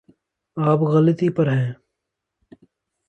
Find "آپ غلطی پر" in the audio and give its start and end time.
0.57-1.47